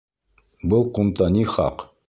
Был 0.71 0.89
ҡумта 0.97 1.31
ни 1.37 1.47
хаҡ? 1.55 1.89